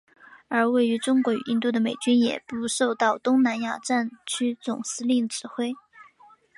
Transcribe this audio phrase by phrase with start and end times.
[0.47, 5.75] 而位于中国与印度的美军也不受到东南亚战区总司令指挥。